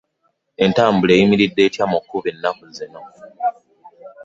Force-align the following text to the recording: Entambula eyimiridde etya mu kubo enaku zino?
Entambula 0.63 1.11
eyimiridde 1.13 1.61
etya 1.67 1.85
mu 1.91 1.99
kubo 2.07 2.27
enaku 2.31 2.65
zino? 2.77 3.01